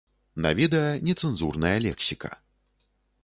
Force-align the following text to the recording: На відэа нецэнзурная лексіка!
На 0.45 0.51
відэа 0.59 0.87
нецэнзурная 1.09 1.75
лексіка! 1.85 2.31